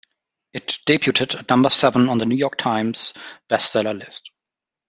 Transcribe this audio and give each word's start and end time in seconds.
It 0.51 0.79
debuted 0.87 1.37
at 1.39 1.47
number 1.49 1.69
seven 1.69 2.09
on 2.09 2.17
the 2.17 2.25
"New 2.25 2.33
York 2.35 2.57
Times" 2.57 3.13
bestseller 3.47 3.95
list. 3.95 4.31